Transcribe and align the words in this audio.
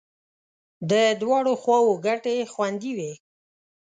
د 0.89 0.91
دواړو 1.21 1.53
خواو 1.61 1.91
ګټې 2.05 2.37
خوندي 2.53 2.91
وې. 2.97 3.13